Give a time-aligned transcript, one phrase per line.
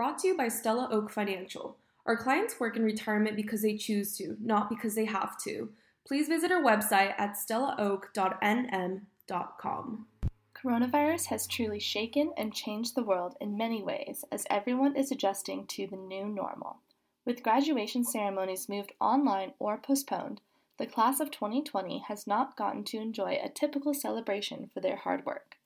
[0.00, 1.76] Brought to you by Stella Oak Financial.
[2.06, 5.68] Our clients work in retirement because they choose to, not because they have to.
[6.08, 10.06] Please visit our website at stellaoak.nm.com.
[10.54, 15.66] Coronavirus has truly shaken and changed the world in many ways as everyone is adjusting
[15.66, 16.78] to the new normal.
[17.26, 20.40] With graduation ceremonies moved online or postponed,
[20.78, 25.26] the class of 2020 has not gotten to enjoy a typical celebration for their hard
[25.26, 25.58] work.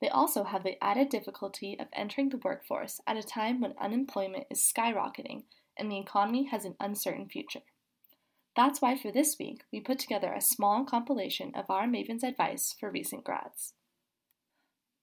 [0.00, 4.46] They also have the added difficulty of entering the workforce at a time when unemployment
[4.50, 5.44] is skyrocketing
[5.76, 7.62] and the economy has an uncertain future.
[8.54, 12.74] That's why for this week, we put together a small compilation of our Maven's advice
[12.78, 13.74] for recent grads.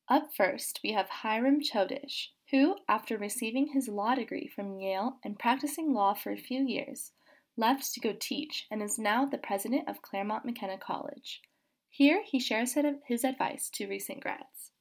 [0.10, 5.40] Up first, we have Hiram Chodosh, who, after receiving his law degree from Yale and
[5.40, 7.12] practicing law for a few years,
[7.56, 11.42] left to go teach and is now the president of Claremont McKenna College.
[11.90, 14.73] Here, he shares his advice to recent grads.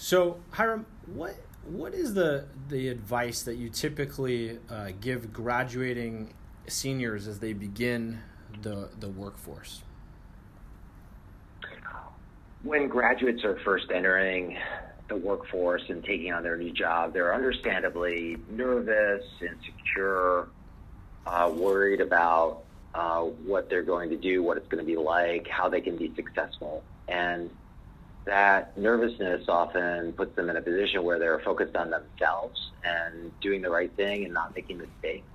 [0.00, 1.34] So, Hiram, what
[1.66, 6.32] what is the the advice that you typically uh, give graduating
[6.66, 8.22] seniors as they begin
[8.62, 9.82] the the workforce?
[12.62, 14.56] When graduates are first entering
[15.08, 20.48] the workforce and taking on their new job, they're understandably nervous, insecure,
[21.26, 22.62] uh, worried about
[22.94, 25.98] uh, what they're going to do, what it's going to be like, how they can
[25.98, 26.82] be successful.
[27.06, 27.50] And
[28.26, 33.62] that nervousness often puts them in a position where they're focused on themselves and doing
[33.62, 35.26] the right thing and not making mistakes.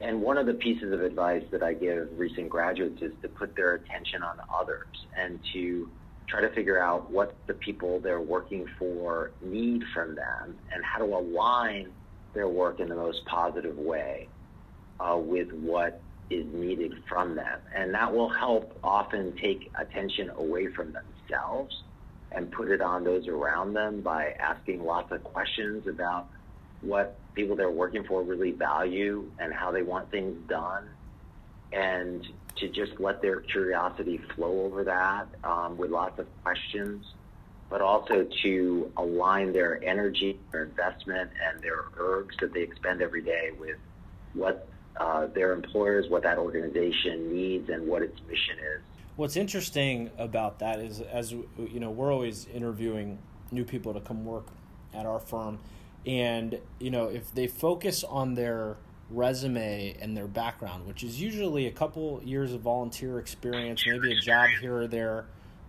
[0.00, 3.54] And one of the pieces of advice that I give recent graduates is to put
[3.56, 5.88] their attention on others and to
[6.26, 10.98] try to figure out what the people they're working for need from them and how
[10.98, 11.92] to align
[12.34, 14.28] their work in the most positive way
[14.98, 17.60] uh, with what is needed from them.
[17.74, 21.13] And that will help often take attention away from themselves
[22.34, 26.26] and put it on those around them by asking lots of questions about
[26.80, 30.88] what people they're working for really value and how they want things done.
[31.72, 37.04] And to just let their curiosity flow over that um, with lots of questions,
[37.68, 43.22] but also to align their energy, their investment, and their ergs that they expend every
[43.22, 43.76] day with
[44.34, 44.68] what
[45.00, 48.93] uh, their employers, what that organization needs, and what its mission is.
[49.16, 51.46] What's interesting about that is, as you
[51.78, 53.18] know, we're always interviewing
[53.52, 54.48] new people to come work
[54.92, 55.60] at our firm,
[56.04, 58.76] and you know, if they focus on their
[59.10, 64.20] resume and their background, which is usually a couple years of volunteer experience, maybe a
[64.20, 65.26] job here or there.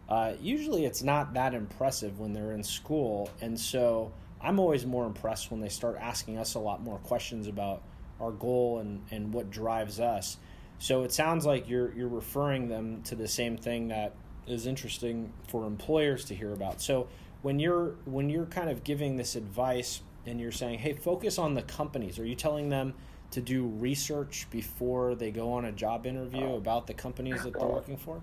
[0.10, 5.06] Uh, usually, it's not that impressive when they're in school, and so I'm always more
[5.06, 7.84] impressed when they start asking us a lot more questions about
[8.20, 10.38] our goal and, and what drives us.
[10.80, 14.14] So it sounds like you're you're referring them to the same thing that
[14.48, 16.82] is interesting for employers to hear about.
[16.82, 17.08] So
[17.42, 21.54] when you're when you're kind of giving this advice and you're saying, "Hey, focus on
[21.54, 22.94] the companies." Are you telling them
[23.32, 27.54] to do research before they go on a job interview uh, about the companies that
[27.54, 28.22] they're working for?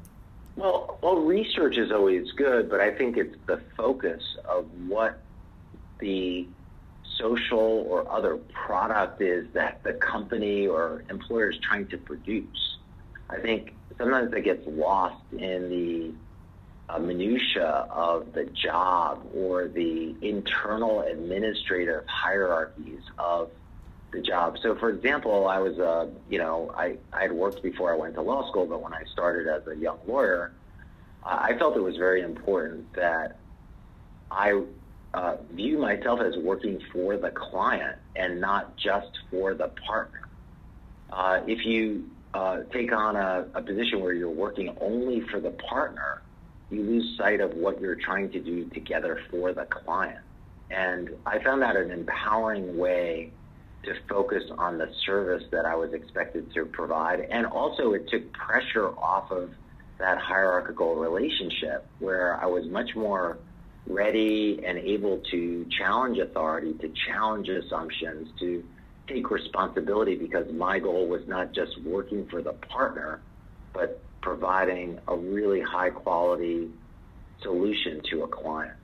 [0.57, 5.19] Well, well, research is always good, but I think it's the focus of what
[5.99, 6.47] the
[7.19, 12.79] social or other product is that the company or employer is trying to produce.
[13.29, 16.13] I think sometimes it gets lost in the
[16.93, 23.51] uh, minutia of the job or the internal administrative hierarchies of
[24.13, 24.59] the job.
[24.63, 28.15] So, for example, I was, uh, you know, I, I had worked before I went
[28.15, 30.53] to law school, but when I started as a young lawyer,
[31.25, 33.39] I felt it was very important that
[34.31, 34.63] I
[35.15, 40.29] uh, view myself as working for the client and not just for the partner.
[41.11, 45.51] Uh, if you uh, take on a, a position where you're working only for the
[45.51, 46.23] partner,
[46.71, 50.21] you lose sight of what you're trying to do together for the client.
[50.71, 53.31] And I found that an empowering way
[53.85, 57.21] to focus on the service that I was expected to provide.
[57.21, 59.51] And also, it took pressure off of
[59.99, 63.39] that hierarchical relationship where I was much more
[63.87, 68.65] ready and able to challenge authority, to challenge assumptions, to
[69.09, 73.21] take responsibility because my goal was not just working for the partner,
[73.73, 76.71] but providing a really high quality
[77.43, 78.77] solution to a client.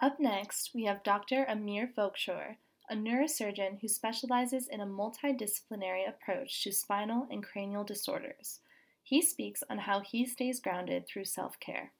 [0.00, 1.44] Up next, we have Dr.
[1.48, 2.56] Amir Vokshoor,
[2.88, 8.60] a neurosurgeon who specializes in a multidisciplinary approach to spinal and cranial disorders.
[9.02, 11.92] He speaks on how he stays grounded through self care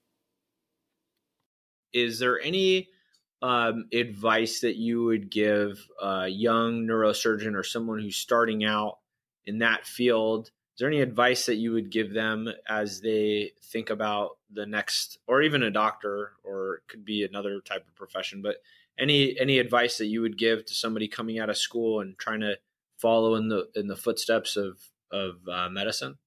[1.93, 2.89] is there any
[3.41, 8.99] um, advice that you would give a young neurosurgeon or someone who's starting out
[9.45, 10.47] in that field?
[10.47, 15.19] Is there any advice that you would give them as they think about the next,
[15.27, 18.57] or even a doctor, or it could be another type of profession, but
[18.97, 22.41] any any advice that you would give to somebody coming out of school and trying
[22.41, 22.57] to
[22.97, 24.77] follow in the in the footsteps of
[25.11, 26.17] of uh, medicine?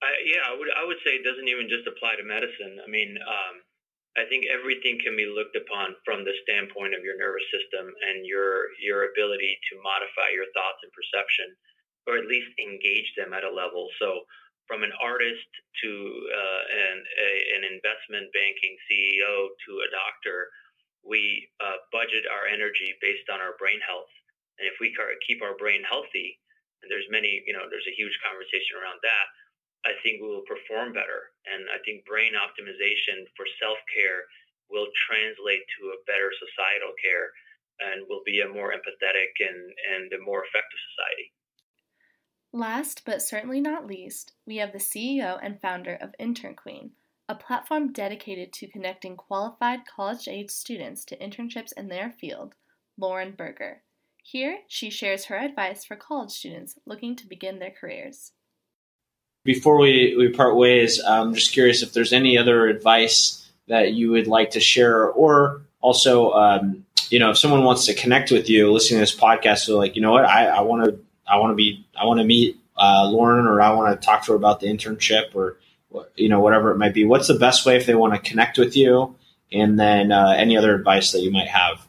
[0.00, 2.80] Uh, yeah, I would I would say it doesn't even just apply to medicine.
[2.80, 3.54] I mean, um,
[4.16, 8.24] I think everything can be looked upon from the standpoint of your nervous system and
[8.24, 11.52] your your ability to modify your thoughts and perception,
[12.08, 13.92] or at least engage them at a level.
[14.00, 14.24] So,
[14.64, 15.48] from an artist
[15.84, 15.90] to
[16.32, 17.30] uh, an a,
[17.60, 20.48] an investment banking CEO to a doctor,
[21.04, 24.08] we uh, budget our energy based on our brain health,
[24.56, 24.96] and if we
[25.28, 26.40] keep our brain healthy,
[26.80, 29.28] and there's many, you know, there's a huge conversation around that
[29.84, 31.32] I think we will perform better.
[31.48, 34.28] And I think brain optimization for self care
[34.68, 37.32] will translate to a better societal care
[37.80, 41.32] and will be a more empathetic and, and a more effective society.
[42.52, 46.92] Last but certainly not least, we have the CEO and founder of Intern Queen,
[47.28, 52.54] a platform dedicated to connecting qualified college age students to internships in their field,
[52.98, 53.82] Lauren Berger.
[54.22, 58.32] Here, she shares her advice for college students looking to begin their careers
[59.44, 64.10] before we, we part ways, I'm just curious if there's any other advice that you
[64.10, 68.48] would like to share, or also, um, you know, if someone wants to connect with
[68.48, 71.52] you, listening to this podcast, so like, you know what, I want to, I want
[71.52, 74.36] to be, I want to meet uh, Lauren, or I want to talk to her
[74.36, 75.58] about the internship, or
[76.14, 77.04] you know, whatever it might be.
[77.04, 79.16] What's the best way if they want to connect with you?
[79.52, 81.84] And then uh, any other advice that you might have.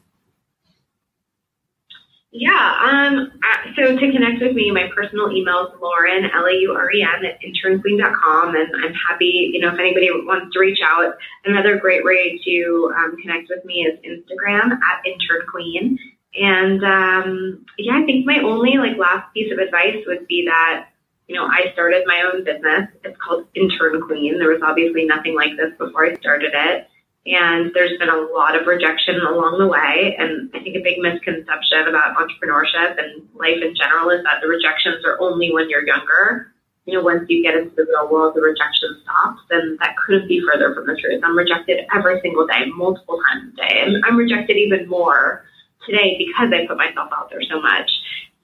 [2.34, 2.80] Yeah.
[2.82, 3.34] Um,
[3.76, 8.56] so to connect with me, my personal email is Lauren, L-A-U-R-E-N at internqueen.com.
[8.56, 12.94] And I'm happy, you know, if anybody wants to reach out, another great way to
[12.98, 15.98] um, connect with me is Instagram at internqueen.
[16.34, 20.88] And um, yeah, I think my only like last piece of advice would be that,
[21.28, 22.88] you know, I started my own business.
[23.04, 24.40] It's called Intern Queen.
[24.40, 26.88] There was obviously nothing like this before I started it.
[27.26, 30.16] And there's been a lot of rejection along the way.
[30.18, 34.48] And I think a big misconception about entrepreneurship and life in general is that the
[34.48, 36.52] rejections are only when you're younger.
[36.86, 39.42] You know, once you get into the real world, the rejection stops.
[39.52, 41.22] And that couldn't be further from the truth.
[41.24, 43.82] I'm rejected every single day, multiple times a day.
[43.86, 45.46] And I'm rejected even more
[45.86, 47.90] today because I put myself out there so much.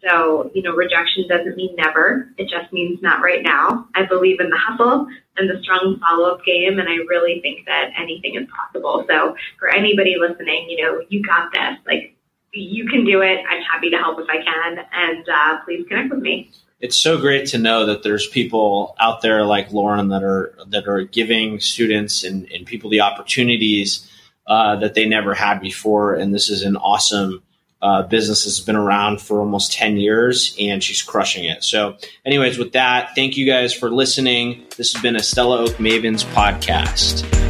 [0.03, 2.29] So, you know, rejection doesn't mean never.
[2.37, 3.87] It just means not right now.
[3.95, 5.07] I believe in the hustle
[5.37, 9.05] and the strong follow up game, and I really think that anything is possible.
[9.09, 11.77] So, for anybody listening, you know, you got this.
[11.85, 12.15] Like,
[12.53, 13.39] you can do it.
[13.49, 16.51] I'm happy to help if I can, and uh, please connect with me.
[16.79, 20.87] It's so great to know that there's people out there like Lauren that are that
[20.87, 24.07] are giving students and, and people the opportunities
[24.45, 27.41] uh, that they never had before, and this is an awesome
[27.81, 31.63] uh, business has been around for almost 10 years and she's crushing it.
[31.63, 34.65] So, anyways, with that, thank you guys for listening.
[34.77, 37.46] This has been a Stella Oak Mavens podcast.